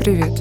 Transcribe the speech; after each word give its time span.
Привет! 0.00 0.32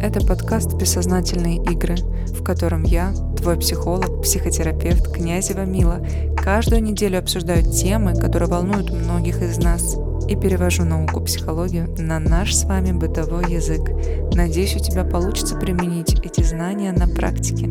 Это 0.00 0.24
подкаст 0.24 0.74
«Бессознательные 0.74 1.56
игры», 1.56 1.96
в 2.28 2.44
котором 2.44 2.84
я, 2.84 3.12
твой 3.36 3.58
психолог, 3.58 4.22
психотерапевт 4.22 5.12
Князева 5.12 5.64
Мила, 5.64 6.00
каждую 6.36 6.80
неделю 6.80 7.18
обсуждаю 7.18 7.64
темы, 7.64 8.14
которые 8.14 8.48
волнуют 8.48 8.92
многих 8.92 9.42
из 9.42 9.58
нас, 9.58 9.96
и 10.28 10.36
перевожу 10.36 10.84
науку 10.84 11.20
психологию 11.22 11.92
на 11.98 12.20
наш 12.20 12.54
с 12.54 12.62
вами 12.62 12.92
бытовой 12.92 13.52
язык. 13.52 13.90
Надеюсь, 14.32 14.76
у 14.76 14.78
тебя 14.78 15.02
получится 15.02 15.56
применить 15.56 16.14
эти 16.24 16.44
знания 16.44 16.92
на 16.92 17.08
практике. 17.08 17.68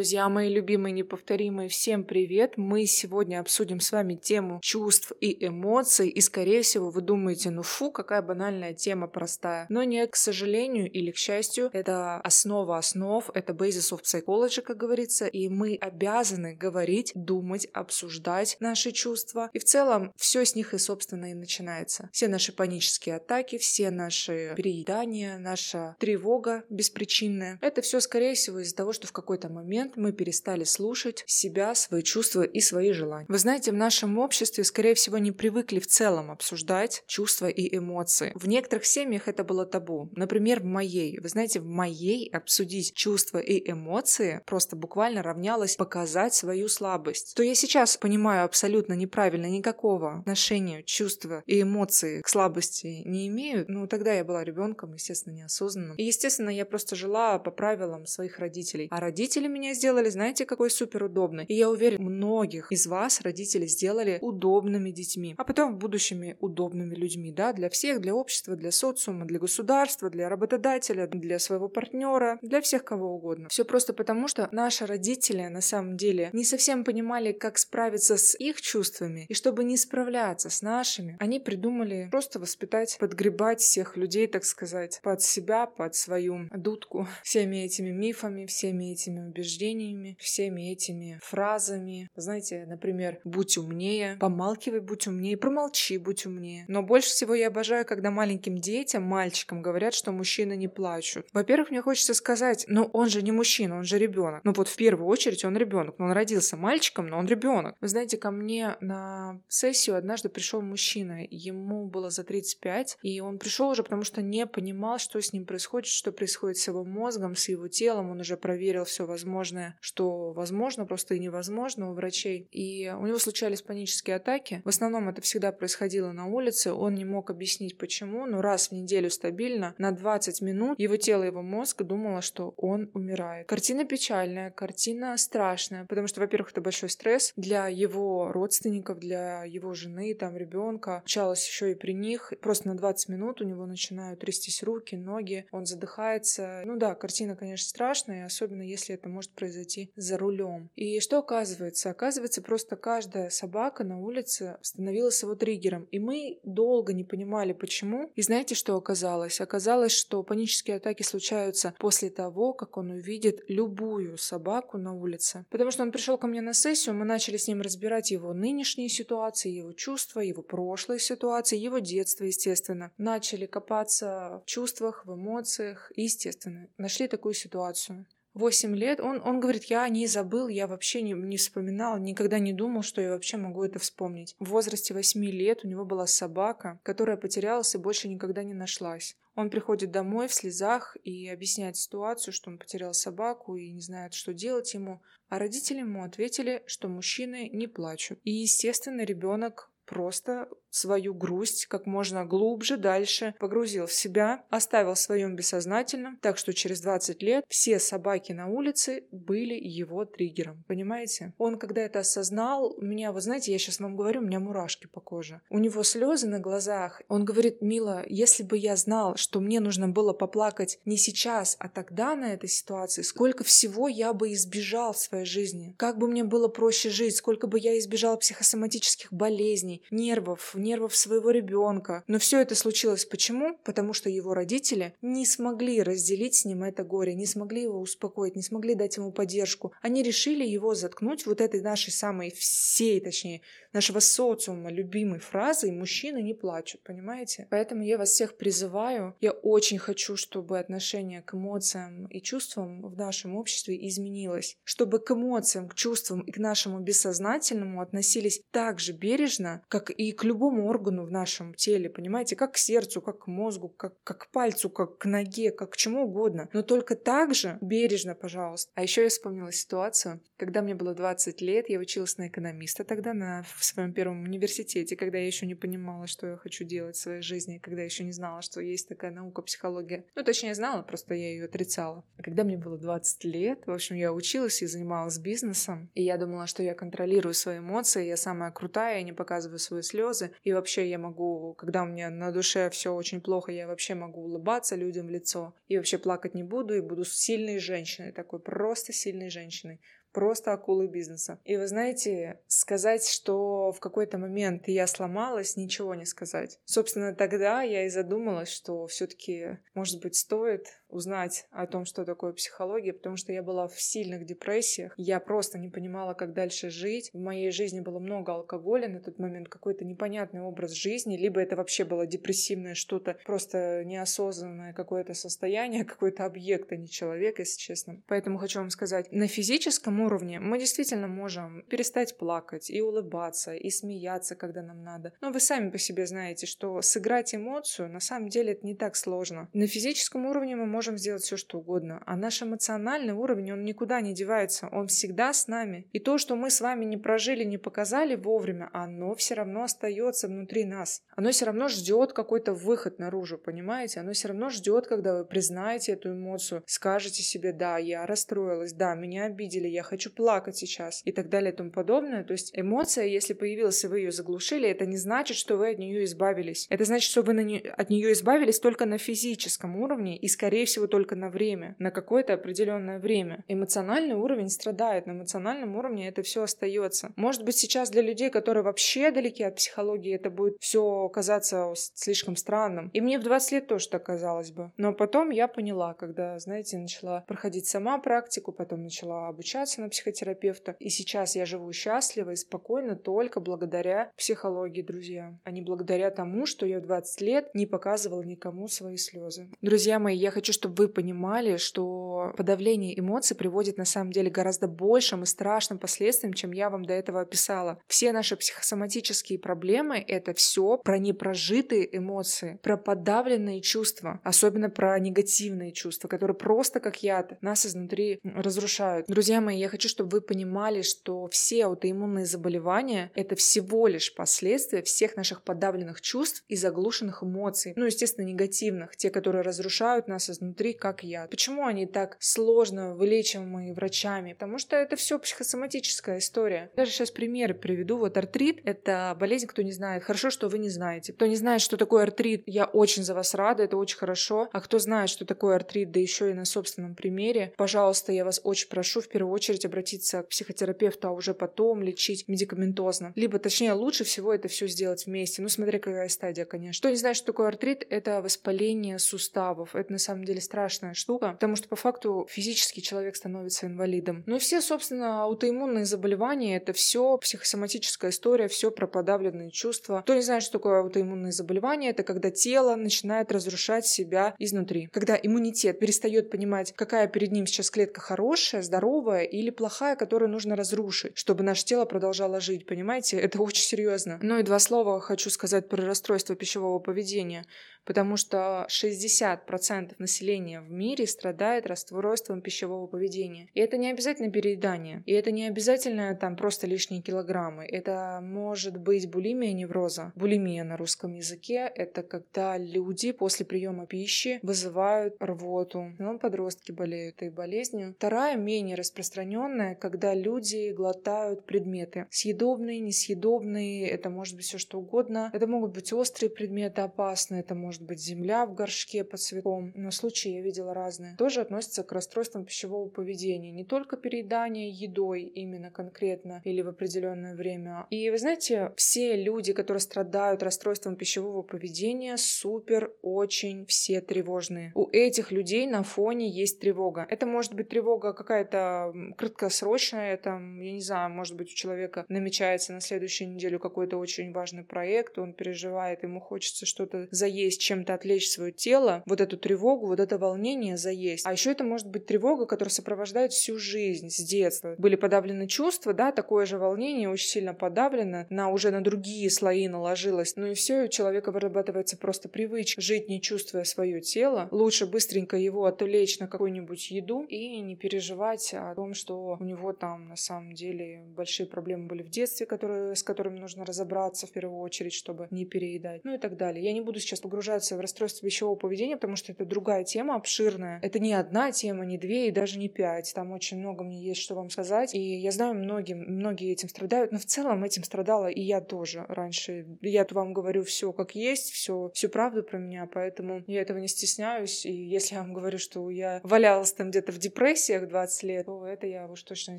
Друзья 0.00 0.30
мои 0.30 0.48
любимые, 0.48 0.94
неповторимые, 0.94 1.68
всем 1.68 2.04
привет! 2.04 2.54
Мы 2.56 2.86
сегодня 2.86 3.38
обсудим 3.38 3.80
с 3.80 3.92
вами 3.92 4.14
тему 4.14 4.58
чувств 4.62 5.12
и 5.20 5.46
эмоций, 5.46 6.08
и, 6.08 6.22
скорее 6.22 6.62
всего, 6.62 6.88
вы 6.88 7.02
думаете, 7.02 7.50
ну 7.50 7.62
фу, 7.62 7.90
какая 7.90 8.22
банальная 8.22 8.72
тема, 8.72 9.08
простая. 9.08 9.66
Но 9.68 9.82
нет, 9.82 10.12
к 10.12 10.16
сожалению 10.16 10.90
или 10.90 11.10
к 11.10 11.18
счастью, 11.18 11.68
это 11.74 12.16
основа 12.16 12.78
основ, 12.78 13.28
это 13.34 13.52
basis 13.52 13.94
of 13.94 14.00
psychology, 14.02 14.62
как 14.62 14.78
говорится, 14.78 15.26
и 15.26 15.50
мы 15.50 15.76
обязаны 15.78 16.54
говорить, 16.54 17.12
думать, 17.14 17.68
обсуждать 17.74 18.56
наши 18.58 18.92
чувства. 18.92 19.50
И 19.52 19.58
в 19.58 19.64
целом 19.64 20.14
все 20.16 20.46
с 20.46 20.54
них 20.54 20.72
и, 20.72 20.78
собственно, 20.78 21.30
и 21.30 21.34
начинается. 21.34 22.08
Все 22.10 22.28
наши 22.28 22.54
панические 22.54 23.16
атаки, 23.16 23.58
все 23.58 23.90
наши 23.90 24.54
переедания, 24.56 25.36
наша 25.36 25.94
тревога 25.98 26.64
беспричинная, 26.70 27.58
это 27.60 27.82
все, 27.82 28.00
скорее 28.00 28.32
всего, 28.32 28.60
из-за 28.60 28.74
того, 28.74 28.94
что 28.94 29.06
в 29.06 29.12
какой-то 29.12 29.50
момент 29.50 29.89
момент 29.90 29.96
мы 29.96 30.12
перестали 30.12 30.64
слушать 30.64 31.24
себя, 31.26 31.74
свои 31.74 32.02
чувства 32.02 32.42
и 32.42 32.60
свои 32.60 32.92
желания. 32.92 33.26
Вы 33.28 33.38
знаете, 33.38 33.70
в 33.70 33.74
нашем 33.74 34.18
обществе, 34.18 34.64
скорее 34.64 34.94
всего, 34.94 35.18
не 35.18 35.32
привыкли 35.32 35.78
в 35.78 35.86
целом 35.86 36.30
обсуждать 36.30 37.02
чувства 37.06 37.46
и 37.46 37.76
эмоции. 37.76 38.32
В 38.34 38.48
некоторых 38.48 38.84
семьях 38.84 39.28
это 39.28 39.44
было 39.44 39.66
табу. 39.66 40.08
Например, 40.16 40.60
в 40.60 40.64
моей. 40.64 41.18
Вы 41.20 41.28
знаете, 41.28 41.60
в 41.60 41.66
моей 41.66 42.28
обсудить 42.30 42.94
чувства 42.94 43.38
и 43.38 43.70
эмоции 43.70 44.40
просто 44.46 44.76
буквально 44.76 45.22
равнялось 45.22 45.76
показать 45.76 46.34
свою 46.34 46.68
слабость. 46.68 47.34
То 47.34 47.42
я 47.42 47.54
сейчас 47.54 47.96
понимаю 47.96 48.44
абсолютно 48.44 48.94
неправильно, 48.94 49.46
никакого 49.46 50.20
отношения 50.20 50.82
чувства 50.82 51.42
и 51.46 51.62
эмоции 51.62 52.20
к 52.20 52.28
слабости 52.28 53.02
не 53.04 53.28
имеют. 53.28 53.68
Ну, 53.68 53.86
тогда 53.86 54.12
я 54.12 54.24
была 54.24 54.44
ребенком, 54.44 54.94
естественно, 54.94 55.34
неосознанным. 55.34 55.96
И, 55.96 56.04
естественно, 56.04 56.50
я 56.50 56.64
просто 56.64 56.96
жила 56.96 57.38
по 57.38 57.50
правилам 57.50 58.06
своих 58.06 58.38
родителей. 58.38 58.88
А 58.90 59.00
родители 59.00 59.48
меня 59.48 59.74
сделали, 59.80 60.10
знаете, 60.10 60.44
какой 60.44 60.68
супер 60.70 61.04
удобный. 61.04 61.46
И 61.46 61.54
я 61.54 61.70
уверен, 61.70 62.02
многих 62.02 62.70
из 62.70 62.86
вас 62.86 63.22
родители 63.22 63.66
сделали 63.66 64.18
удобными 64.20 64.90
детьми, 64.90 65.34
а 65.38 65.44
потом 65.44 65.78
будущими 65.78 66.36
удобными 66.40 66.94
людьми, 66.94 67.32
да, 67.32 67.54
для 67.54 67.70
всех, 67.70 68.02
для 68.02 68.14
общества, 68.14 68.56
для 68.56 68.70
социума, 68.72 69.24
для 69.24 69.38
государства, 69.38 70.10
для 70.10 70.28
работодателя, 70.28 71.06
для 71.06 71.38
своего 71.38 71.68
партнера, 71.68 72.38
для 72.42 72.60
всех 72.60 72.84
кого 72.84 73.14
угодно. 73.14 73.48
Все 73.48 73.64
просто 73.64 73.94
потому, 73.94 74.28
что 74.28 74.50
наши 74.52 74.84
родители 74.84 75.44
на 75.46 75.62
самом 75.62 75.96
деле 75.96 76.28
не 76.34 76.44
совсем 76.44 76.84
понимали, 76.84 77.32
как 77.32 77.56
справиться 77.56 78.18
с 78.18 78.38
их 78.38 78.60
чувствами, 78.60 79.24
и 79.30 79.34
чтобы 79.34 79.64
не 79.64 79.78
справляться 79.78 80.50
с 80.50 80.60
нашими, 80.60 81.16
они 81.20 81.40
придумали 81.40 82.08
просто 82.10 82.38
воспитать, 82.38 82.98
подгребать 83.00 83.60
всех 83.60 83.96
людей, 83.96 84.26
так 84.26 84.44
сказать, 84.44 85.00
под 85.02 85.22
себя, 85.22 85.64
под 85.64 85.94
свою 85.94 86.50
дудку, 86.54 87.08
всеми 87.22 87.64
этими 87.64 87.90
мифами, 87.90 88.44
всеми 88.44 88.92
этими 88.92 89.26
убеждениями, 89.26 89.69
убеждениями, 89.70 90.16
всеми 90.18 90.72
этими 90.72 91.18
фразами. 91.22 92.08
Знаете, 92.16 92.66
например, 92.66 93.18
«будь 93.24 93.56
умнее», 93.56 94.16
«помалкивай, 94.20 94.80
будь 94.80 95.06
умнее», 95.06 95.36
«промолчи, 95.36 95.98
будь 95.98 96.26
умнее». 96.26 96.64
Но 96.68 96.82
больше 96.82 97.10
всего 97.10 97.34
я 97.34 97.48
обожаю, 97.48 97.84
когда 97.84 98.10
маленьким 98.10 98.58
детям, 98.58 99.02
мальчикам 99.02 99.62
говорят, 99.62 99.94
что 99.94 100.12
мужчины 100.12 100.56
не 100.56 100.68
плачут. 100.68 101.26
Во-первых, 101.32 101.70
мне 101.70 101.82
хочется 101.82 102.14
сказать, 102.14 102.64
ну 102.68 102.84
он 102.92 103.08
же 103.08 103.22
не 103.22 103.32
мужчина, 103.32 103.78
он 103.78 103.84
же 103.84 103.98
ребенок. 103.98 104.42
Ну 104.44 104.52
вот 104.52 104.68
в 104.68 104.76
первую 104.76 105.08
очередь 105.08 105.44
он 105.44 105.56
ребенок. 105.56 105.98
Но 105.98 106.06
он 106.06 106.12
родился 106.12 106.56
мальчиком, 106.56 107.08
но 107.08 107.18
он 107.18 107.26
ребенок. 107.26 107.76
Вы 107.80 107.88
знаете, 107.88 108.16
ко 108.16 108.30
мне 108.30 108.76
на 108.80 109.40
сессию 109.48 109.96
однажды 109.96 110.28
пришел 110.28 110.62
мужчина. 110.62 111.26
Ему 111.30 111.86
было 111.86 112.10
за 112.10 112.24
35, 112.24 112.98
и 113.02 113.20
он 113.20 113.38
пришел 113.38 113.70
уже 113.70 113.82
потому, 113.82 114.02
что 114.02 114.22
не 114.22 114.46
понимал, 114.46 114.98
что 114.98 115.20
с 115.20 115.32
ним 115.32 115.46
происходит, 115.46 115.88
что 115.88 116.12
происходит 116.12 116.58
с 116.58 116.68
его 116.68 116.84
мозгом, 116.84 117.36
с 117.36 117.48
его 117.48 117.68
телом. 117.68 118.10
Он 118.10 118.20
уже 118.20 118.36
проверил 118.36 118.84
все 118.84 119.06
возможное 119.06 119.59
возможное, 119.60 119.76
что 119.80 120.32
возможно, 120.32 120.86
просто 120.86 121.14
и 121.14 121.18
невозможно 121.18 121.90
у 121.90 121.94
врачей. 121.94 122.48
И 122.50 122.88
у 122.88 123.06
него 123.06 123.18
случались 123.18 123.62
панические 123.62 124.16
атаки. 124.16 124.62
В 124.64 124.68
основном 124.68 125.08
это 125.08 125.20
всегда 125.20 125.52
происходило 125.52 126.12
на 126.12 126.26
улице. 126.26 126.72
Он 126.72 126.94
не 126.94 127.04
мог 127.04 127.30
объяснить 127.30 127.78
почему, 127.78 128.26
но 128.26 128.40
раз 128.40 128.68
в 128.68 128.72
неделю 128.72 129.10
стабильно 129.10 129.74
на 129.78 129.92
20 129.92 130.40
минут 130.42 130.78
его 130.78 130.96
тело, 130.96 131.24
его 131.24 131.42
мозг 131.42 131.82
думало, 131.82 132.22
что 132.22 132.54
он 132.56 132.90
умирает. 132.94 133.46
Картина 133.46 133.84
печальная, 133.84 134.50
картина 134.50 135.16
страшная, 135.16 135.84
потому 135.86 136.06
что, 136.06 136.20
во-первых, 136.20 136.52
это 136.52 136.60
большой 136.60 136.88
стресс 136.88 137.32
для 137.36 137.68
его 137.68 138.32
родственников, 138.32 138.98
для 138.98 139.44
его 139.44 139.74
жены, 139.74 140.14
там, 140.14 140.36
ребенка. 140.36 141.02
Случалось 141.04 141.46
еще 141.46 141.72
и 141.72 141.74
при 141.74 141.92
них. 141.92 142.32
Просто 142.40 142.68
на 142.68 142.76
20 142.76 143.08
минут 143.08 143.40
у 143.40 143.44
него 143.44 143.66
начинают 143.66 144.20
трястись 144.20 144.62
руки, 144.62 144.96
ноги, 144.96 145.46
он 145.50 145.66
задыхается. 145.66 146.62
Ну 146.64 146.76
да, 146.76 146.94
картина, 146.94 147.36
конечно, 147.36 147.68
страшная, 147.68 148.26
особенно 148.26 148.62
если 148.62 148.94
это 148.94 149.08
может 149.08 149.32
произойти 149.32 149.49
произойти 149.50 149.90
за 149.96 150.16
рулем. 150.16 150.70
И 150.76 151.00
что 151.00 151.18
оказывается? 151.18 151.90
Оказывается, 151.90 152.40
просто 152.40 152.76
каждая 152.76 153.30
собака 153.30 153.82
на 153.84 154.00
улице 154.00 154.56
становилась 154.62 155.22
его 155.22 155.34
триггером. 155.34 155.88
И 155.90 155.98
мы 155.98 156.38
долго 156.44 156.92
не 156.92 157.04
понимали, 157.04 157.52
почему. 157.52 158.10
И 158.14 158.22
знаете, 158.22 158.54
что 158.54 158.76
оказалось? 158.76 159.40
Оказалось, 159.40 159.92
что 159.92 160.22
панические 160.22 160.76
атаки 160.76 161.02
случаются 161.02 161.74
после 161.78 162.10
того, 162.10 162.52
как 162.52 162.76
он 162.76 162.90
увидит 162.90 163.40
любую 163.48 164.16
собаку 164.18 164.78
на 164.78 164.94
улице. 164.94 165.44
Потому 165.50 165.72
что 165.72 165.82
он 165.82 165.90
пришел 165.90 166.16
ко 166.16 166.28
мне 166.28 166.40
на 166.40 166.52
сессию, 166.52 166.94
мы 166.94 167.04
начали 167.04 167.36
с 167.36 167.48
ним 167.48 167.60
разбирать 167.60 168.12
его 168.12 168.32
нынешние 168.32 168.88
ситуации, 168.88 169.50
его 169.50 169.72
чувства, 169.72 170.20
его 170.20 170.42
прошлые 170.42 171.00
ситуации, 171.00 171.58
его 171.58 171.78
детство, 171.78 172.24
естественно. 172.24 172.92
Начали 172.98 173.46
копаться 173.46 174.42
в 174.44 174.46
чувствах, 174.46 175.04
в 175.06 175.14
эмоциях, 175.14 175.90
естественно. 175.96 176.68
Нашли 176.78 177.08
такую 177.08 177.34
ситуацию. 177.34 178.06
8 178.34 178.76
лет, 178.76 179.00
он, 179.00 179.20
он 179.24 179.40
говорит, 179.40 179.64
я 179.64 179.88
не 179.88 180.06
забыл, 180.06 180.48
я 180.48 180.66
вообще 180.66 181.02
не, 181.02 181.12
не 181.12 181.36
вспоминал, 181.36 181.98
никогда 181.98 182.38
не 182.38 182.52
думал, 182.52 182.82
что 182.82 183.00
я 183.00 183.10
вообще 183.10 183.36
могу 183.36 183.64
это 183.64 183.78
вспомнить. 183.78 184.36
В 184.38 184.50
возрасте 184.50 184.94
8 184.94 185.24
лет 185.24 185.64
у 185.64 185.68
него 185.68 185.84
была 185.84 186.06
собака, 186.06 186.78
которая 186.82 187.16
потерялась 187.16 187.74
и 187.74 187.78
больше 187.78 188.08
никогда 188.08 188.44
не 188.44 188.54
нашлась. 188.54 189.16
Он 189.34 189.50
приходит 189.50 189.90
домой 189.90 190.28
в 190.28 190.34
слезах 190.34 190.96
и 191.02 191.28
объясняет 191.28 191.76
ситуацию, 191.76 192.32
что 192.32 192.50
он 192.50 192.58
потерял 192.58 192.94
собаку 192.94 193.56
и 193.56 193.70
не 193.70 193.80
знает, 193.80 194.14
что 194.14 194.32
делать 194.32 194.74
ему. 194.74 195.00
А 195.30 195.38
родители 195.38 195.78
ему 195.78 196.04
ответили, 196.04 196.62
что 196.66 196.88
мужчины 196.88 197.48
не 197.48 197.66
плачут. 197.66 198.18
И, 198.24 198.30
естественно, 198.32 199.02
ребенок 199.02 199.70
просто 199.90 200.48
свою 200.70 201.12
грусть 201.14 201.66
как 201.66 201.84
можно 201.84 202.24
глубже 202.24 202.76
дальше 202.76 203.34
погрузил 203.40 203.86
в 203.86 203.92
себя, 203.92 204.44
оставил 204.48 204.94
в 204.94 204.98
своем 204.98 205.34
бессознательном, 205.34 206.16
так 206.18 206.38
что 206.38 206.54
через 206.54 206.80
20 206.80 207.22
лет 207.22 207.44
все 207.48 207.80
собаки 207.80 208.32
на 208.32 208.46
улице 208.46 209.04
были 209.10 209.54
его 209.54 210.04
триггером. 210.04 210.64
Понимаете? 210.68 211.34
Он, 211.38 211.58
когда 211.58 211.82
это 211.82 212.00
осознал, 212.00 212.76
меня, 212.80 213.10
вы 213.10 213.20
знаете, 213.20 213.50
я 213.50 213.58
сейчас 213.58 213.80
вам 213.80 213.96
говорю, 213.96 214.20
у 214.20 214.24
меня 214.24 214.38
мурашки 214.38 214.86
по 214.86 215.00
коже. 215.00 215.40
У 215.50 215.58
него 215.58 215.82
слезы 215.82 216.28
на 216.28 216.38
глазах. 216.38 217.02
Он 217.08 217.24
говорит, 217.24 217.60
Мила, 217.60 218.04
если 218.06 218.44
бы 218.44 218.56
я 218.56 218.76
знал, 218.76 219.16
что 219.16 219.40
мне 219.40 219.58
нужно 219.58 219.88
было 219.88 220.12
поплакать 220.12 220.78
не 220.84 220.96
сейчас, 220.96 221.56
а 221.58 221.68
тогда 221.68 222.14
на 222.14 222.32
этой 222.32 222.48
ситуации, 222.48 223.02
сколько 223.02 223.42
всего 223.42 223.88
я 223.88 224.12
бы 224.12 224.32
избежал 224.32 224.92
в 224.92 224.98
своей 224.98 225.19
жизни. 225.24 225.74
Как 225.78 225.98
бы 225.98 226.08
мне 226.08 226.24
было 226.24 226.48
проще 226.48 226.90
жить, 226.90 227.16
сколько 227.16 227.46
бы 227.46 227.58
я 227.58 227.78
избежал 227.78 228.18
психосоматических 228.18 229.12
болезней, 229.12 229.82
нервов, 229.90 230.52
нервов 230.54 230.96
своего 230.96 231.30
ребенка. 231.30 232.04
Но 232.06 232.18
все 232.18 232.40
это 232.40 232.54
случилось 232.54 233.04
почему? 233.04 233.58
Потому 233.64 233.92
что 233.92 234.10
его 234.10 234.34
родители 234.34 234.94
не 235.02 235.26
смогли 235.26 235.82
разделить 235.82 236.34
с 236.34 236.44
ним 236.44 236.62
это 236.64 236.84
горе, 236.84 237.14
не 237.14 237.26
смогли 237.26 237.62
его 237.62 237.80
успокоить, 237.80 238.36
не 238.36 238.42
смогли 238.42 238.74
дать 238.74 238.96
ему 238.96 239.12
поддержку. 239.12 239.72
Они 239.82 240.02
решили 240.02 240.46
его 240.46 240.74
заткнуть 240.74 241.26
вот 241.26 241.40
этой 241.40 241.60
нашей 241.60 241.92
самой 241.92 242.30
всей, 242.30 243.00
точнее, 243.00 243.42
нашего 243.72 244.00
социума 244.00 244.70
любимой 244.70 245.20
фразой 245.20 245.70
«мужчины 245.70 246.22
не 246.22 246.34
плачут», 246.34 246.82
понимаете? 246.82 247.46
Поэтому 247.50 247.82
я 247.84 247.98
вас 247.98 248.10
всех 248.10 248.36
призываю, 248.36 249.14
я 249.20 249.32
очень 249.32 249.78
хочу, 249.78 250.16
чтобы 250.16 250.58
отношение 250.58 251.22
к 251.22 251.34
эмоциям 251.34 252.06
и 252.06 252.20
чувствам 252.20 252.82
в 252.82 252.96
нашем 252.96 253.36
обществе 253.36 253.76
изменилось, 253.88 254.56
чтобы 254.64 254.98
к 255.10 255.12
эмоциям, 255.12 255.68
к 255.68 255.74
чувствам 255.74 256.20
и 256.20 256.30
к 256.30 256.38
нашему 256.38 256.78
бессознательному 256.78 257.80
относились 257.80 258.42
так 258.52 258.78
же 258.78 258.92
бережно, 258.92 259.60
как 259.66 259.90
и 259.90 260.12
к 260.12 260.22
любому 260.22 260.68
органу 260.68 261.04
в 261.04 261.10
нашем 261.10 261.52
теле, 261.54 261.90
понимаете, 261.90 262.36
как 262.36 262.52
к 262.52 262.56
сердцу, 262.56 263.02
как 263.02 263.24
к 263.24 263.26
мозгу, 263.26 263.68
как, 263.68 264.00
как 264.04 264.18
к 264.18 264.30
пальцу, 264.30 264.70
как 264.70 264.98
к 264.98 265.06
ноге, 265.06 265.50
как 265.50 265.70
к 265.70 265.76
чему 265.76 266.04
угодно. 266.04 266.48
Но 266.52 266.62
только 266.62 266.94
так 266.94 267.34
же 267.34 267.58
бережно, 267.60 268.14
пожалуйста. 268.14 268.70
А 268.76 268.82
еще 268.82 269.02
я 269.02 269.08
вспомнила 269.08 269.50
ситуацию, 269.50 270.20
когда 270.36 270.62
мне 270.62 270.76
было 270.76 270.94
20 270.94 271.40
лет, 271.40 271.68
я 271.68 271.80
училась 271.80 272.16
на 272.16 272.28
экономиста 272.28 272.84
тогда 272.84 273.12
на, 273.12 273.44
в 273.56 273.64
своем 273.64 273.92
первом 273.92 274.22
университете, 274.22 274.94
когда 274.94 275.18
я 275.18 275.26
еще 275.26 275.44
не 275.44 275.56
понимала, 275.56 276.06
что 276.06 276.28
я 276.28 276.36
хочу 276.36 276.62
делать 276.62 276.94
в 276.94 277.00
своей 277.00 277.22
жизни, 277.22 277.58
когда 277.58 277.80
я 277.80 277.86
еще 277.86 278.04
не 278.04 278.12
знала, 278.12 278.42
что 278.42 278.60
есть 278.60 278.88
такая 278.88 279.10
наука 279.10 279.42
психология. 279.42 280.04
Ну, 280.14 280.22
точнее, 280.22 280.54
знала, 280.54 280.82
просто 280.82 281.14
я 281.14 281.32
ее 281.32 281.46
отрицала. 281.46 282.04
А 282.16 282.22
когда 282.22 282.44
мне 282.44 282.56
было 282.56 282.78
20 282.78 283.24
лет, 283.24 283.66
в 283.66 283.72
общем, 283.72 283.96
я 283.96 284.12
училась 284.12 284.62
и 284.62 284.66
занималась 284.66 284.99
бизнесом, 285.18 285.90
и 285.94 286.02
я 286.02 286.16
думала, 286.16 286.46
что 286.46 286.62
я 286.62 286.74
контролирую 286.74 287.34
свои 287.34 287.58
эмоции, 287.58 288.06
я 288.06 288.16
самая 288.16 288.50
крутая, 288.50 288.98
я 288.98 289.02
не 289.02 289.12
показываю 289.12 289.58
свои 289.58 289.82
слезы, 289.82 290.32
и 290.42 290.52
вообще 290.52 290.88
я 290.88 290.98
могу, 290.98 291.54
когда 291.54 291.82
у 291.82 291.86
меня 291.86 292.10
на 292.10 292.32
душе 292.32 292.70
все 292.70 292.94
очень 292.94 293.20
плохо, 293.20 293.52
я 293.52 293.66
вообще 293.66 293.94
могу 293.94 294.22
улыбаться 294.22 294.76
людям 294.76 295.06
в 295.06 295.10
лицо, 295.10 295.54
и 295.68 295.76
вообще 295.76 295.98
плакать 295.98 296.34
не 296.34 296.42
буду, 296.42 296.74
и 296.74 296.80
буду 296.80 297.04
сильной 297.04 297.58
женщиной, 297.58 298.12
такой 298.12 298.40
просто 298.40 298.92
сильной 298.92 299.30
женщиной 299.30 299.80
просто 300.12 300.52
акулы 300.52 300.86
бизнеса. 300.86 301.38
И 301.44 301.56
вы 301.56 301.66
знаете, 301.66 302.40
сказать, 302.46 303.06
что 303.06 303.72
в 303.72 303.80
какой-то 303.80 304.18
момент 304.18 304.64
я 304.66 304.86
сломалась, 304.86 305.56
ничего 305.56 305.94
не 305.94 306.04
сказать. 306.04 306.58
Собственно, 306.64 307.14
тогда 307.14 307.62
я 307.62 307.86
и 307.86 307.90
задумалась, 307.90 308.50
что 308.50 308.86
все-таки, 308.86 309.58
может 309.74 310.02
быть, 310.02 310.16
стоит 310.16 310.79
узнать 310.90 311.46
о 311.50 311.66
том, 311.66 311.84
что 311.84 312.04
такое 312.04 312.32
психология, 312.32 312.92
потому 312.92 313.16
что 313.16 313.32
я 313.32 313.42
была 313.42 313.68
в 313.68 313.80
сильных 313.80 314.24
депрессиях. 314.24 314.94
Я 314.96 315.20
просто 315.20 315.58
не 315.58 315.68
понимала, 315.68 316.14
как 316.14 316.32
дальше 316.32 316.70
жить. 316.70 317.10
В 317.12 317.18
моей 317.18 317.50
жизни 317.50 317.80
было 317.80 317.98
много 317.98 318.32
алкоголя 318.32 318.88
на 318.88 319.00
тот 319.00 319.18
момент, 319.18 319.48
какой-то 319.48 319.84
непонятный 319.84 320.40
образ 320.40 320.72
жизни, 320.72 321.16
либо 321.16 321.40
это 321.40 321.56
вообще 321.56 321.84
было 321.84 322.06
депрессивное 322.06 322.74
что-то, 322.74 323.16
просто 323.24 323.84
неосознанное 323.84 324.72
какое-то 324.72 325.14
состояние, 325.14 325.84
какой-то 325.90 326.24
объект, 326.24 326.72
а 326.72 326.76
не 326.76 326.88
человек, 326.88 327.38
если 327.38 327.58
честно. 327.58 328.02
Поэтому 328.06 328.38
хочу 328.38 328.60
вам 328.60 328.70
сказать, 328.70 329.10
на 329.12 329.26
физическом 329.26 330.00
уровне 330.00 330.40
мы 330.40 330.58
действительно 330.58 331.08
можем 331.08 331.62
перестать 331.68 332.16
плакать 332.16 332.70
и 332.70 332.80
улыбаться, 332.80 333.54
и 333.54 333.70
смеяться, 333.70 334.34
когда 334.34 334.62
нам 334.62 334.82
надо. 334.82 335.12
Но 335.20 335.30
вы 335.30 335.40
сами 335.40 335.70
по 335.70 335.78
себе 335.78 336.06
знаете, 336.06 336.46
что 336.46 336.82
сыграть 336.82 337.34
эмоцию 337.34 337.88
на 337.88 338.00
самом 338.00 338.28
деле 338.28 338.52
это 338.52 338.66
не 338.66 338.74
так 338.74 338.96
сложно. 338.96 339.48
На 339.52 339.66
физическом 339.66 340.26
уровне 340.26 340.56
мы 340.56 340.66
можем 340.66 340.79
можем 340.80 340.96
сделать 340.96 341.22
все, 341.22 341.36
что 341.36 341.58
угодно. 341.58 342.02
А 342.06 342.16
наш 342.16 342.42
эмоциональный 342.42 343.12
уровень, 343.12 343.52
он 343.52 343.64
никуда 343.64 344.00
не 344.00 344.14
девается, 344.14 344.66
он 344.72 344.86
всегда 344.86 345.30
с 345.30 345.46
нами. 345.46 345.86
И 345.92 345.98
то, 345.98 346.16
что 346.16 346.36
мы 346.36 346.48
с 346.50 346.62
вами 346.62 346.86
не 346.86 346.96
прожили, 346.96 347.44
не 347.44 347.58
показали 347.58 348.14
вовремя, 348.14 348.70
оно 348.72 349.14
все 349.14 349.34
равно 349.34 349.64
остается 349.64 350.26
внутри 350.28 350.64
нас. 350.64 351.02
Оно 351.16 351.32
все 351.32 351.44
равно 351.44 351.68
ждет 351.68 352.14
какой-то 352.14 352.54
выход 352.54 352.98
наружу, 352.98 353.36
понимаете? 353.36 354.00
Оно 354.00 354.12
все 354.12 354.28
равно 354.28 354.48
ждет, 354.48 354.86
когда 354.86 355.18
вы 355.18 355.26
признаете 355.26 355.92
эту 355.92 356.14
эмоцию, 356.14 356.62
скажете 356.64 357.22
себе, 357.22 357.52
да, 357.52 357.76
я 357.76 358.06
расстроилась, 358.06 358.72
да, 358.72 358.94
меня 358.94 359.24
обидели, 359.24 359.68
я 359.68 359.82
хочу 359.82 360.10
плакать 360.10 360.56
сейчас 360.56 361.02
и 361.04 361.12
так 361.12 361.28
далее 361.28 361.52
и 361.52 361.56
тому 361.56 361.72
подобное. 361.72 362.24
То 362.24 362.32
есть 362.32 362.52
эмоция, 362.54 363.04
если 363.04 363.34
появилась 363.34 363.84
и 363.84 363.86
вы 363.86 363.98
ее 363.98 364.12
заглушили, 364.12 364.66
это 364.66 364.86
не 364.86 364.96
значит, 364.96 365.36
что 365.36 365.58
вы 365.58 365.72
от 365.72 365.78
нее 365.78 366.04
избавились. 366.04 366.66
Это 366.70 366.86
значит, 366.86 367.10
что 367.10 367.20
вы 367.20 367.34
не... 367.34 367.58
от 367.58 367.90
нее 367.90 368.12
избавились 368.12 368.58
только 368.58 368.86
на 368.86 368.96
физическом 368.96 369.76
уровне 369.76 370.16
и, 370.16 370.26
скорее 370.26 370.64
всего, 370.70 370.86
только 370.86 371.16
на 371.16 371.30
время, 371.30 371.74
на 371.78 371.90
какое-то 371.90 372.34
определенное 372.34 372.98
время. 372.98 373.44
Эмоциональный 373.48 374.14
уровень 374.14 374.48
страдает, 374.48 375.06
на 375.06 375.12
эмоциональном 375.12 375.76
уровне 375.76 376.08
это 376.08 376.22
все 376.22 376.42
остается. 376.42 377.12
Может 377.16 377.44
быть, 377.44 377.56
сейчас 377.56 377.90
для 377.90 378.02
людей, 378.02 378.30
которые 378.30 378.62
вообще 378.62 379.10
далеки 379.10 379.42
от 379.42 379.56
психологии, 379.56 380.14
это 380.14 380.30
будет 380.30 380.56
все 380.60 381.08
казаться 381.08 381.72
слишком 381.74 382.36
странным. 382.36 382.90
И 382.92 383.00
мне 383.00 383.18
в 383.18 383.22
20 383.22 383.52
лет 383.52 383.66
тоже 383.66 383.88
так 383.88 384.04
казалось 384.04 384.52
бы. 384.52 384.72
Но 384.76 384.92
потом 384.92 385.30
я 385.30 385.48
поняла, 385.48 385.94
когда, 385.94 386.38
знаете, 386.38 386.78
начала 386.78 387.24
проходить 387.26 387.66
сама 387.66 387.98
практику, 387.98 388.52
потом 388.52 388.82
начала 388.82 389.28
обучаться 389.28 389.80
на 389.80 389.88
психотерапевта. 389.88 390.76
И 390.78 390.88
сейчас 390.88 391.36
я 391.36 391.46
живу 391.46 391.72
счастливо 391.72 392.30
и 392.30 392.36
спокойно 392.36 392.96
только 392.96 393.40
благодаря 393.40 394.12
психологии, 394.16 394.82
друзья, 394.82 395.38
а 395.44 395.50
не 395.50 395.62
благодаря 395.62 396.10
тому, 396.10 396.46
что 396.46 396.66
я 396.66 396.78
в 396.78 396.82
20 396.82 397.20
лет 397.20 397.50
не 397.54 397.66
показывала 397.66 398.22
никому 398.22 398.68
свои 398.68 398.96
слезы. 398.96 399.48
Друзья 399.60 399.98
мои, 399.98 400.16
я 400.16 400.30
хочу, 400.30 400.52
чтобы 400.60 400.84
вы 400.84 400.88
понимали, 400.88 401.56
что 401.56 402.34
подавление 402.36 402.98
эмоций 402.98 403.34
приводит 403.34 403.78
на 403.78 403.86
самом 403.86 404.12
деле 404.12 404.30
гораздо 404.30 404.68
большим 404.68 405.22
и 405.22 405.26
страшным 405.26 405.78
последствиям, 405.78 406.34
чем 406.34 406.52
я 406.52 406.68
вам 406.68 406.84
до 406.84 406.92
этого 406.92 407.22
описала. 407.22 407.80
Все 407.86 408.12
наши 408.12 408.36
психосоматические 408.36 409.38
проблемы— 409.38 410.04
это 410.06 410.34
все 410.34 410.76
про 410.76 410.98
непрожитые 410.98 411.96
эмоции, 411.96 412.58
про 412.62 412.76
подавленные 412.76 413.62
чувства, 413.62 414.20
особенно 414.22 414.68
про 414.68 414.98
негативные 414.98 415.72
чувства, 415.72 416.08
которые 416.08 416.36
просто 416.36 416.78
как 416.78 417.02
яд 417.02 417.40
нас 417.40 417.64
изнутри 417.64 418.20
разрушают. 418.22 419.06
Друзья 419.08 419.40
мои, 419.40 419.58
я 419.58 419.68
хочу, 419.68 419.88
чтобы 419.88 420.10
вы 420.10 420.20
понимали, 420.20 420.82
что 420.82 421.26
все 421.28 421.64
аутоиммунные 421.64 422.26
заболевания— 422.26 423.10
это 423.14 423.34
всего 423.34 423.86
лишь 423.86 424.14
последствия 424.14 424.82
всех 424.82 425.16
наших 425.16 425.42
подавленных 425.42 426.02
чувств 426.02 426.44
и 426.48 426.56
заглушенных 426.56 427.22
эмоций. 427.22 427.72
Ну, 427.76 427.86
естественно, 427.86 428.26
негативных, 428.26 428.94
те, 428.96 429.08
которые 429.08 429.40
разрушают 429.40 430.06
нас 430.06 430.28
изнутри 430.28 430.49
внутри 430.50 430.72
как 430.72 431.04
яд. 431.04 431.30
Почему 431.30 431.64
они 431.64 431.86
так 431.86 432.16
сложно 432.18 432.94
вылечиваемые 432.96 433.72
врачами? 433.72 434.32
Потому 434.32 434.58
что 434.58 434.74
это 434.76 434.96
все 434.96 435.18
психосоматическая 435.18 436.18
история. 436.18 436.70
Даже 436.76 436.90
сейчас 436.90 437.12
примеры 437.12 437.54
приведу. 437.54 437.98
Вот 437.98 438.16
артрит— 438.16 438.60
это 438.64 439.16
болезнь, 439.18 439.46
кто 439.46 439.62
не 439.62 439.70
знает. 439.70 440.02
Хорошо, 440.02 440.30
что 440.30 440.48
вы 440.48 440.58
не 440.58 440.68
знаете. 440.68 441.12
Кто 441.12 441.26
не 441.26 441.36
знает, 441.36 441.60
что 441.60 441.76
такое 441.76 442.02
артрит, 442.02 442.42
я 442.46 442.64
очень 442.64 443.04
за 443.04 443.14
вас 443.14 443.34
рада, 443.34 443.62
это 443.62 443.76
очень 443.76 443.96
хорошо. 443.96 444.48
А 444.52 444.60
кто 444.60 444.78
знает, 444.78 445.08
что 445.08 445.24
такое 445.24 445.54
артрит, 445.54 445.92
да 445.92 446.00
еще 446.00 446.30
и 446.30 446.34
на 446.34 446.44
собственном 446.44 446.94
примере, 446.94 447.52
пожалуйста, 447.56 448.12
я 448.12 448.24
вас 448.24 448.40
очень 448.42 448.68
прошу 448.68 449.00
в 449.00 449.08
первую 449.08 449.32
очередь 449.32 449.64
обратиться 449.64 450.22
к 450.22 450.28
психотерапевту, 450.28 451.08
а 451.08 451.12
уже 451.12 451.32
потом 451.32 451.82
лечить 451.82 452.26
медикаментозно. 452.26 453.12
Либо, 453.14 453.38
точнее, 453.38 453.72
лучше 453.72 454.02
всего 454.04 454.34
это 454.34 454.48
все 454.48 454.66
сделать 454.66 455.06
вместе. 455.06 455.42
Ну, 455.42 455.48
смотря 455.48 455.78
какая 455.78 456.08
стадия, 456.08 456.44
конечно. 456.44 456.80
Кто 456.80 456.90
не 456.90 456.96
знает, 456.96 457.16
что 457.16 457.26
такое 457.26 457.48
артрит, 457.48 457.86
это 457.88 458.20
воспаление 458.20 458.98
суставов. 458.98 459.76
Это 459.76 459.92
на 459.92 459.98
самом 459.98 460.24
деле 460.24 460.29
деле 460.30 460.40
страшная 460.40 460.94
штука, 460.94 461.32
потому 461.32 461.56
что 461.56 461.68
по 461.68 461.76
факту 461.76 462.26
физически 462.30 462.80
человек 462.80 463.16
становится 463.16 463.66
инвалидом. 463.66 464.22
Ну 464.26 464.36
и 464.36 464.38
все, 464.38 464.60
собственно, 464.60 465.24
аутоиммунные 465.24 465.84
заболевания— 465.84 466.56
это 466.58 466.72
все 466.72 467.16
психосоматическая 467.18 468.10
история, 468.10 468.48
все 468.48 468.70
про 468.70 468.86
подавленные 468.86 469.50
чувства. 469.50 470.00
Кто 470.02 470.14
не 470.14 470.22
знает, 470.22 470.42
что 470.42 470.52
такое 470.58 470.80
аутоиммунные 470.80 471.32
заболевания, 471.32 471.90
это 471.90 472.02
когда 472.02 472.30
тело 472.30 472.76
начинает 472.76 473.32
разрушать 473.32 473.86
себя 473.86 474.34
изнутри. 474.38 474.88
Когда 474.92 475.18
иммунитет 475.20 475.78
перестает 475.78 476.30
понимать, 476.30 476.72
какая 476.76 477.08
перед 477.08 477.32
ним 477.32 477.46
сейчас 477.46 477.70
клетка 477.70 478.00
хорошая, 478.00 478.62
здоровая 478.62 479.24
или 479.24 479.50
плохая, 479.50 479.96
которую 479.96 480.30
нужно 480.30 480.56
разрушить, 480.56 481.16
чтобы 481.16 481.42
наше 481.42 481.64
тело 481.64 481.84
продолжало 481.84 482.40
жить, 482.40 482.66
понимаете? 482.66 483.18
Это 483.18 483.40
очень 483.42 483.64
серьезно. 483.64 484.18
Ну 484.22 484.38
и 484.38 484.42
два 484.42 484.58
слова 484.58 485.00
хочу 485.00 485.30
сказать 485.30 485.68
про 485.68 485.84
расстройство 485.84 486.36
пищевого 486.36 486.78
поведения 486.78 487.46
потому 487.90 488.16
что 488.16 488.68
60% 488.68 489.96
населения 489.98 490.60
в 490.60 490.70
мире 490.70 491.08
страдает 491.08 491.66
расстройством 491.66 492.40
пищевого 492.40 492.86
поведения. 492.86 493.48
И 493.52 493.58
это 493.58 493.78
не 493.78 493.90
обязательно 493.90 494.30
переедание, 494.30 495.02
и 495.06 495.12
это 495.12 495.32
не 495.32 495.48
обязательно 495.48 496.14
там 496.14 496.36
просто 496.36 496.68
лишние 496.68 497.02
килограммы. 497.02 497.66
Это 497.66 498.20
может 498.22 498.76
быть 498.76 499.10
булимия 499.10 499.52
невроза. 499.52 500.12
Булимия 500.14 500.62
на 500.62 500.76
русском 500.76 501.14
языке— 501.14 501.68
это 501.74 502.04
когда 502.04 502.56
люди 502.58 503.10
после 503.10 503.44
приема 503.44 503.86
пищи 503.86 504.38
вызывают 504.42 505.16
рвоту. 505.18 505.92
Но 505.98 506.16
подростки 506.16 506.70
болеют 506.70 507.16
этой 507.16 507.30
болезнью. 507.30 507.94
Вторая, 507.98 508.36
менее 508.36 508.76
распространенная, 508.76 509.74
когда 509.74 510.14
люди 510.14 510.70
глотают 510.70 511.44
предметы. 511.44 512.06
Съедобные, 512.10 512.78
несъедобные, 512.78 513.88
это 513.88 514.10
может 514.10 514.36
быть 514.36 514.44
все 514.44 514.58
что 514.58 514.78
угодно. 514.78 515.30
Это 515.32 515.48
могут 515.48 515.72
быть 515.72 515.92
острые 515.92 516.30
предметы, 516.30 516.82
опасные, 516.82 517.40
это 517.40 517.56
может 517.56 517.79
может 517.80 517.88
быть 517.88 518.00
земля 518.00 518.46
в 518.46 518.54
горшке 518.54 519.04
под 519.04 519.20
цветом, 519.20 519.72
но 519.74 519.90
случаи 519.90 520.32
я 520.32 520.42
видела 520.42 520.74
разные, 520.74 521.16
тоже 521.16 521.40
относятся 521.40 521.82
к 521.82 521.92
расстройствам 521.92 522.44
пищевого 522.44 522.88
поведения. 522.88 523.52
Не 523.52 523.64
только 523.64 523.96
переедание 523.96 524.68
едой 524.68 525.22
именно 525.22 525.70
конкретно 525.70 526.42
или 526.44 526.62
в 526.62 526.68
определенное 526.68 527.34
время. 527.34 527.86
И 527.90 528.10
вы 528.10 528.18
знаете, 528.18 528.72
все 528.76 529.16
люди, 529.16 529.52
которые 529.52 529.80
страдают 529.80 530.42
расстройством 530.42 530.96
пищевого 530.96 531.42
поведения, 531.42 532.16
супер, 532.16 532.92
очень 533.02 533.64
все 533.66 534.00
тревожные. 534.00 534.72
У 534.74 534.88
этих 534.90 535.32
людей 535.32 535.66
на 535.66 535.82
фоне 535.82 536.28
есть 536.28 536.60
тревога. 536.60 537.06
Это 537.08 537.26
может 537.26 537.54
быть 537.54 537.68
тревога 537.68 538.12
какая-то 538.12 538.92
краткосрочное, 539.16 540.16
там, 540.16 540.60
я 540.60 540.72
не 540.72 540.80
знаю, 540.80 541.10
может 541.10 541.36
быть, 541.36 541.52
у 541.52 541.54
человека 541.54 542.04
намечается 542.08 542.72
на 542.72 542.80
следующую 542.80 543.30
неделю 543.30 543.58
какой-то 543.58 543.96
очень 543.96 544.32
важный 544.32 544.64
проект, 544.64 545.18
он 545.18 545.32
переживает, 545.32 546.02
ему 546.02 546.20
хочется 546.20 546.66
что-то 546.66 547.08
заесть, 547.10 547.59
чем-то 547.60 547.94
отвлечь 547.94 548.30
свое 548.30 548.52
тело, 548.52 549.02
вот 549.06 549.20
эту 549.20 549.36
тревогу, 549.36 549.86
вот 549.86 550.00
это 550.00 550.18
волнение 550.18 550.76
заесть. 550.76 551.26
А 551.26 551.32
еще 551.32 551.52
это 551.52 551.62
может 551.62 551.86
быть 551.86 552.06
тревога, 552.06 552.46
которая 552.46 552.72
сопровождает 552.72 553.32
всю 553.32 553.58
жизнь 553.58 554.08
с 554.10 554.16
детства. 554.16 554.74
Были 554.78 554.96
подавлены 554.96 555.46
чувства, 555.46 555.92
да, 555.92 556.10
такое 556.12 556.46
же 556.46 556.58
волнение 556.58 557.08
очень 557.08 557.28
сильно 557.28 557.54
подавлено, 557.54 558.26
на 558.30 558.50
уже 558.50 558.70
на 558.70 558.80
другие 558.80 559.30
слои 559.30 559.68
наложилось. 559.68 560.34
Ну 560.36 560.46
и 560.46 560.54
все, 560.54 560.84
у 560.84 560.88
человека 560.88 561.30
вырабатывается 561.30 561.96
просто 561.96 562.28
привычка 562.28 562.80
жить, 562.80 563.08
не 563.08 563.20
чувствуя 563.20 563.64
свое 563.64 564.00
тело. 564.00 564.48
Лучше 564.50 564.86
быстренько 564.86 565.36
его 565.36 565.66
отвлечь 565.66 566.18
на 566.18 566.26
какую-нибудь 566.26 566.90
еду 566.90 567.22
и 567.22 567.60
не 567.60 567.76
переживать 567.76 568.54
о 568.54 568.74
том, 568.74 568.94
что 568.94 569.36
у 569.38 569.44
него 569.44 569.72
там 569.72 570.08
на 570.08 570.16
самом 570.16 570.54
деле 570.54 571.04
большие 571.16 571.46
проблемы 571.46 571.86
были 571.86 572.02
в 572.02 572.08
детстве, 572.08 572.46
которые, 572.46 572.96
с 572.96 573.02
которыми 573.02 573.38
нужно 573.38 573.64
разобраться 573.64 574.26
в 574.26 574.32
первую 574.32 574.60
очередь, 574.60 574.94
чтобы 574.94 575.28
не 575.30 575.44
переедать. 575.44 576.02
Ну 576.04 576.14
и 576.14 576.18
так 576.18 576.36
далее. 576.36 576.64
Я 576.64 576.72
не 576.72 576.80
буду 576.80 577.00
сейчас 577.00 577.20
погружаться 577.20 577.49
в 577.58 577.80
расстройство 577.80 578.24
пищевого 578.26 578.56
поведения, 578.56 578.96
потому 578.96 579.16
что 579.16 579.32
это 579.32 579.44
другая 579.44 579.84
тема 579.84 580.14
обширная. 580.14 580.78
Это 580.82 580.98
не 580.98 581.12
одна 581.14 581.52
тема, 581.52 581.84
не 581.84 581.98
две 581.98 582.28
и 582.28 582.30
даже 582.30 582.58
не 582.58 582.68
пять. 582.68 583.12
Там 583.14 583.32
очень 583.32 583.58
много 583.58 583.84
мне 583.84 584.00
есть 584.00 584.20
что 584.20 584.34
вам 584.34 584.50
сказать. 584.50 584.94
И 584.94 585.00
я 585.00 585.30
знаю, 585.32 585.54
многим, 585.54 586.04
многие 586.06 586.52
этим 586.52 586.68
страдают, 586.68 587.12
но 587.12 587.18
в 587.18 587.24
целом 587.24 587.64
этим 587.64 587.84
страдала 587.84 588.28
и 588.28 588.40
я 588.40 588.60
тоже 588.60 589.04
раньше. 589.08 589.66
Я 589.80 590.06
вам 590.10 590.32
говорю 590.32 590.64
все 590.64 590.92
как 590.92 591.14
есть, 591.14 591.52
все, 591.52 591.90
всю 591.94 592.08
правду 592.08 592.42
про 592.42 592.58
меня, 592.58 592.88
поэтому 592.92 593.42
я 593.46 593.62
этого 593.62 593.78
не 593.78 593.88
стесняюсь. 593.88 594.64
И 594.66 594.72
если 594.72 595.14
я 595.14 595.22
вам 595.22 595.32
говорю, 595.32 595.58
что 595.58 595.88
я 595.90 596.20
валялась 596.22 596.72
там 596.72 596.90
где-то 596.90 597.12
в 597.12 597.18
депрессиях 597.18 597.88
20 597.88 598.22
лет, 598.24 598.46
то 598.46 598.66
это 598.66 598.86
я 598.86 599.06
уж 599.06 599.22
точно 599.22 599.52
не 599.52 599.58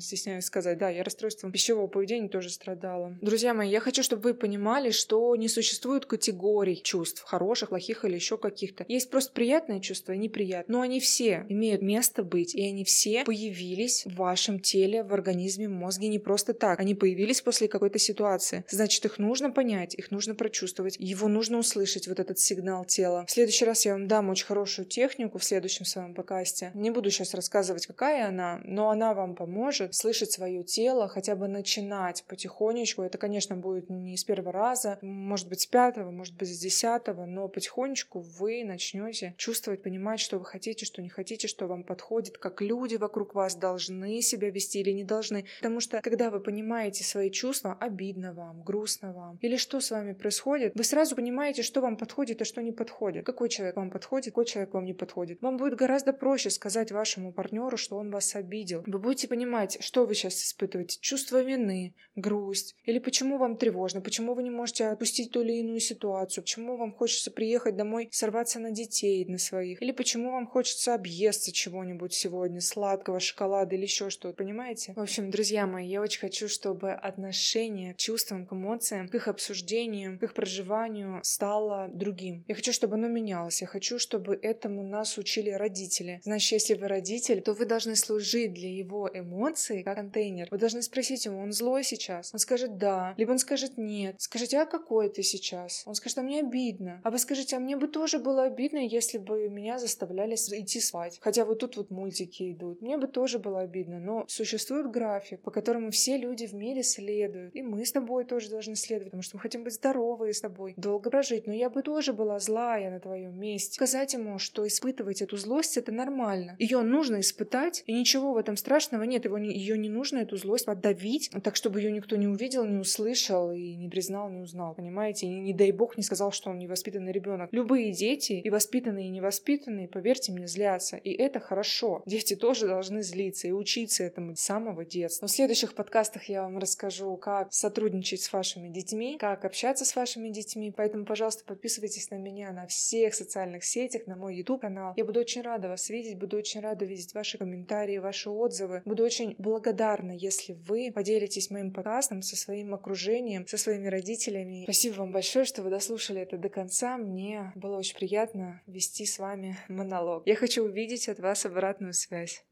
стесняюсь 0.00 0.44
сказать. 0.44 0.78
Да, 0.78 0.88
я 0.88 1.02
расстройством 1.02 1.52
пищевого 1.52 1.86
поведения 1.86 2.28
тоже 2.28 2.50
страдала. 2.50 3.16
Друзья 3.20 3.54
мои, 3.54 3.68
я 3.70 3.80
хочу, 3.80 4.02
чтобы 4.02 4.22
вы 4.22 4.34
понимали, 4.34 4.90
что 4.90 5.34
не 5.36 5.48
существует 5.48 6.06
категорий 6.06 6.80
чувств, 6.82 7.22
хороших, 7.24 7.70
плохих 7.70 7.81
или 7.90 8.14
еще 8.14 8.38
каких-то. 8.38 8.84
Есть 8.88 9.10
просто 9.10 9.32
приятные 9.32 9.80
чувства 9.80 10.12
и 10.12 10.18
неприятные. 10.18 10.72
Но 10.72 10.80
они 10.80 11.00
все 11.00 11.44
имеют 11.48 11.82
место 11.82 12.22
быть, 12.22 12.54
и 12.54 12.66
они 12.66 12.84
все 12.84 13.24
появились 13.24 14.04
в 14.06 14.16
вашем 14.16 14.60
теле, 14.60 15.02
в 15.02 15.12
организме, 15.12 15.68
в 15.68 15.72
мозге 15.72 16.08
не 16.08 16.18
просто 16.18 16.54
так. 16.54 16.80
Они 16.80 16.94
появились 16.94 17.40
после 17.40 17.68
какой-то 17.68 17.98
ситуации. 17.98 18.64
Значит, 18.70 19.04
их 19.04 19.18
нужно 19.18 19.50
понять, 19.50 19.94
их 19.94 20.10
нужно 20.10 20.34
прочувствовать, 20.34 20.96
его 20.98 21.28
нужно 21.28 21.58
услышать, 21.58 22.08
вот 22.08 22.20
этот 22.20 22.38
сигнал 22.38 22.84
тела. 22.84 23.24
В 23.26 23.30
следующий 23.30 23.64
раз 23.64 23.84
я 23.84 23.92
вам 23.92 24.08
дам 24.08 24.30
очень 24.30 24.46
хорошую 24.46 24.86
технику 24.86 25.38
в 25.38 25.44
следующем 25.44 25.84
своем 25.84 26.14
подкасте. 26.14 26.70
Не 26.74 26.90
буду 26.90 27.10
сейчас 27.10 27.34
рассказывать, 27.34 27.86
какая 27.86 28.28
она, 28.28 28.60
но 28.64 28.90
она 28.90 29.14
вам 29.14 29.34
поможет 29.34 29.94
слышать 29.94 30.30
свое 30.30 30.62
тело, 30.62 31.08
хотя 31.08 31.36
бы 31.36 31.48
начинать 31.48 32.24
потихонечку. 32.28 33.02
Это, 33.02 33.18
конечно, 33.18 33.56
будет 33.56 33.90
не 33.90 34.16
с 34.16 34.24
первого 34.24 34.52
раза, 34.52 34.98
может 35.02 35.48
быть, 35.48 35.60
с 35.60 35.66
пятого, 35.66 36.10
может 36.10 36.36
быть, 36.36 36.48
с 36.48 36.58
десятого, 36.58 37.26
но 37.26 37.48
потихонечку 37.48 37.71
вы 37.76 38.64
начнете 38.64 39.34
чувствовать, 39.38 39.82
понимать, 39.82 40.20
что 40.20 40.38
вы 40.38 40.44
хотите, 40.44 40.84
что 40.84 41.02
не 41.02 41.08
хотите, 41.08 41.48
что 41.48 41.66
вам 41.66 41.84
подходит, 41.84 42.38
как 42.38 42.60
люди 42.60 42.96
вокруг 42.96 43.34
вас 43.34 43.54
должны 43.54 44.20
себя 44.22 44.50
вести 44.50 44.80
или 44.80 44.90
не 44.90 45.04
должны. 45.04 45.46
Потому 45.60 45.80
что, 45.80 46.00
когда 46.00 46.30
вы 46.30 46.40
понимаете 46.40 47.04
свои 47.04 47.30
чувства, 47.30 47.76
обидно 47.80 48.32
вам, 48.32 48.62
грустно 48.62 49.12
вам, 49.12 49.38
или 49.40 49.56
что 49.56 49.80
с 49.80 49.90
вами 49.90 50.12
происходит, 50.12 50.74
вы 50.74 50.84
сразу 50.84 51.16
понимаете, 51.16 51.62
что 51.62 51.80
вам 51.80 51.96
подходит, 51.96 52.42
а 52.42 52.44
что 52.44 52.62
не 52.62 52.72
подходит. 52.72 53.26
Какой 53.26 53.48
человек 53.48 53.76
вам 53.76 53.90
подходит, 53.90 54.26
какой 54.26 54.44
человек 54.44 54.74
вам 54.74 54.84
не 54.84 54.94
подходит. 54.94 55.40
Вам 55.40 55.56
будет 55.56 55.74
гораздо 55.76 56.12
проще 56.12 56.50
сказать 56.50 56.92
вашему 56.92 57.32
партнеру, 57.32 57.76
что 57.76 57.96
он 57.96 58.10
вас 58.10 58.34
обидел. 58.34 58.82
Вы 58.86 58.98
будете 58.98 59.28
понимать, 59.28 59.78
что 59.80 60.06
вы 60.06 60.14
сейчас 60.14 60.42
испытываете. 60.42 60.98
Чувство 61.00 61.42
вины, 61.42 61.94
грусть, 62.16 62.76
или 62.84 62.98
почему 62.98 63.38
вам 63.38 63.56
тревожно, 63.56 64.00
почему 64.00 64.34
вы 64.34 64.42
не 64.42 64.50
можете 64.50 64.86
отпустить 64.86 65.32
ту 65.32 65.42
или 65.42 65.54
иную 65.54 65.80
ситуацию, 65.80 66.44
почему 66.44 66.76
вам 66.76 66.92
хочется 66.92 67.30
приехать 67.30 67.61
домой, 67.70 68.08
сорваться 68.10 68.58
на 68.58 68.72
детей, 68.72 69.24
на 69.26 69.38
своих, 69.38 69.80
или 69.80 69.92
почему 69.92 70.32
вам 70.32 70.46
хочется 70.46 70.94
объесться 70.94 71.52
чего-нибудь 71.52 72.12
сегодня, 72.12 72.60
сладкого, 72.60 73.20
шоколада 73.20 73.76
или 73.76 73.82
еще 73.82 74.10
что-то, 74.10 74.34
понимаете? 74.34 74.92
В 74.94 75.00
общем, 75.00 75.30
друзья 75.30 75.66
мои, 75.66 75.86
я 75.86 76.00
очень 76.00 76.20
хочу, 76.20 76.48
чтобы 76.48 76.92
отношение 76.92 77.94
к 77.94 77.98
чувствам, 77.98 78.46
к 78.46 78.52
эмоциям, 78.52 79.08
к 79.08 79.14
их 79.14 79.28
обсуждению, 79.28 80.18
к 80.18 80.24
их 80.24 80.34
проживанию 80.34 81.20
стало 81.22 81.88
другим. 81.92 82.44
Я 82.48 82.54
хочу, 82.54 82.72
чтобы 82.72 82.94
оно 82.94 83.08
менялось. 83.08 83.60
Я 83.60 83.66
хочу, 83.66 83.98
чтобы 83.98 84.38
этому 84.42 84.82
нас 84.82 85.18
учили 85.18 85.50
родители. 85.50 86.20
Значит, 86.24 86.52
если 86.52 86.74
вы 86.74 86.88
родитель, 86.88 87.40
то 87.42 87.52
вы 87.52 87.66
должны 87.66 87.96
служить 87.96 88.54
для 88.54 88.68
его 88.68 89.08
эмоций 89.12 89.82
как 89.82 89.96
контейнер. 89.96 90.48
Вы 90.50 90.58
должны 90.58 90.82
спросить 90.82 91.24
ему, 91.26 91.40
он 91.40 91.52
злой 91.52 91.84
сейчас? 91.84 92.30
Он 92.32 92.38
скажет 92.38 92.76
«да». 92.76 93.14
Либо 93.16 93.30
он 93.30 93.38
скажет 93.38 93.78
«нет». 93.78 94.16
Скажите, 94.18 94.58
а 94.58 94.66
какой 94.66 95.08
ты 95.08 95.22
сейчас? 95.22 95.82
Он 95.86 95.94
скажет, 95.94 96.18
а 96.18 96.22
мне 96.22 96.40
обидно. 96.40 97.00
А 97.04 97.10
вы 97.10 97.18
скажите, 97.18 97.51
а 97.52 97.60
мне 97.60 97.76
бы 97.76 97.88
тоже 97.88 98.18
было 98.18 98.44
обидно, 98.44 98.78
если 98.78 99.18
бы 99.18 99.48
меня 99.48 99.78
заставляли 99.78 100.34
идти 100.34 100.80
спать. 100.80 101.18
Хотя 101.20 101.44
вот 101.44 101.60
тут 101.60 101.76
вот 101.76 101.90
мультики 101.90 102.52
идут. 102.52 102.80
Мне 102.80 102.98
бы 102.98 103.06
тоже 103.06 103.38
было 103.38 103.60
обидно. 103.60 103.98
Но 103.98 104.24
существует 104.28 104.90
график, 104.90 105.40
по 105.40 105.50
которому 105.50 105.90
все 105.90 106.16
люди 106.16 106.46
в 106.46 106.54
мире 106.54 106.82
следуют. 106.82 107.54
И 107.54 107.62
мы 107.62 107.84
с 107.84 107.92
тобой 107.92 108.24
тоже 108.24 108.50
должны 108.50 108.76
следовать, 108.76 109.08
потому 109.08 109.22
что 109.22 109.36
мы 109.36 109.40
хотим 109.40 109.64
быть 109.64 109.74
здоровы 109.74 110.32
с 110.32 110.40
тобой, 110.40 110.74
долго 110.76 111.10
прожить. 111.10 111.46
Но 111.46 111.52
я 111.52 111.70
бы 111.70 111.82
тоже 111.82 112.12
была 112.12 112.38
злая 112.38 112.90
на 112.90 113.00
твоем 113.00 113.38
месте. 113.38 113.74
Сказать 113.74 114.14
ему, 114.14 114.38
что 114.38 114.66
испытывать 114.66 115.22
эту 115.22 115.36
злость 115.36 115.76
это 115.76 115.92
нормально. 115.92 116.56
Ее 116.58 116.82
нужно 116.82 117.20
испытать, 117.20 117.82
и 117.86 117.92
ничего 117.92 118.32
в 118.32 118.36
этом 118.36 118.56
страшного 118.56 119.02
нет. 119.04 119.24
Его 119.24 119.38
не, 119.38 119.52
ее 119.52 119.78
не 119.78 119.88
нужно, 119.88 120.18
эту 120.18 120.36
злость 120.36 120.66
подавить, 120.66 121.30
так 121.42 121.56
чтобы 121.56 121.80
ее 121.80 121.92
никто 121.92 122.16
не 122.16 122.26
увидел, 122.26 122.64
не 122.64 122.78
услышал 122.78 123.52
и 123.52 123.74
не 123.74 123.88
признал, 123.88 124.30
не 124.30 124.40
узнал. 124.40 124.74
Понимаете? 124.74 125.26
И 125.26 125.30
не 125.30 125.52
дай 125.52 125.72
бог 125.72 125.96
не 125.96 126.02
сказал, 126.02 126.32
что 126.32 126.50
он 126.50 126.58
невоспитанный 126.58 127.12
ребенок. 127.12 127.41
Любые 127.50 127.92
дети, 127.92 128.34
и 128.34 128.50
воспитанные, 128.50 129.06
и 129.06 129.10
невоспитанные, 129.10 129.88
поверьте 129.88 130.32
мне, 130.32 130.46
злятся. 130.46 130.96
И 130.96 131.10
это 131.10 131.40
хорошо. 131.40 132.02
Дети 132.06 132.36
тоже 132.36 132.66
должны 132.66 133.02
злиться 133.02 133.48
и 133.48 133.52
учиться 133.52 134.04
этому 134.04 134.36
с 134.36 134.40
самого 134.40 134.84
детства. 134.84 135.24
Но 135.24 135.28
в 135.28 135.32
следующих 135.32 135.74
подкастах 135.74 136.28
я 136.28 136.42
вам 136.42 136.58
расскажу, 136.58 137.16
как 137.16 137.52
сотрудничать 137.52 138.22
с 138.22 138.32
вашими 138.32 138.68
детьми, 138.68 139.16
как 139.18 139.44
общаться 139.44 139.84
с 139.84 139.96
вашими 139.96 140.28
детьми. 140.28 140.72
Поэтому, 140.76 141.04
пожалуйста, 141.04 141.44
подписывайтесь 141.44 142.10
на 142.10 142.16
меня 142.16 142.52
на 142.52 142.66
всех 142.66 143.14
социальных 143.14 143.64
сетях, 143.64 144.06
на 144.06 144.16
мой 144.16 144.36
YouTube 144.36 144.60
канал. 144.60 144.94
Я 144.96 145.04
буду 145.04 145.20
очень 145.20 145.42
рада 145.42 145.68
вас 145.68 145.88
видеть, 145.90 146.18
буду 146.18 146.36
очень 146.36 146.60
рада 146.60 146.84
видеть 146.84 147.14
ваши 147.14 147.38
комментарии, 147.38 147.98
ваши 147.98 148.30
отзывы. 148.30 148.82
Буду 148.84 149.04
очень 149.04 149.34
благодарна, 149.38 150.12
если 150.12 150.52
вы 150.52 150.92
поделитесь 150.94 151.50
моим 151.50 151.72
подкастом 151.72 152.22
со 152.22 152.36
своим 152.36 152.74
окружением, 152.74 153.46
со 153.46 153.56
своими 153.56 153.88
родителями. 153.88 154.64
Спасибо 154.64 154.94
вам 154.94 155.12
большое, 155.12 155.44
что 155.44 155.62
вы 155.62 155.70
дослушали 155.70 156.20
это 156.20 156.36
до 156.36 156.48
конца. 156.48 156.96
Мне 157.32 157.50
было 157.54 157.78
очень 157.78 157.96
приятно 157.96 158.60
вести 158.66 159.06
с 159.06 159.18
вами 159.18 159.56
монолог. 159.68 160.26
Я 160.26 160.36
хочу 160.36 160.64
увидеть 160.64 161.08
от 161.08 161.18
вас 161.18 161.46
обратную 161.46 161.94
связь. 161.94 162.44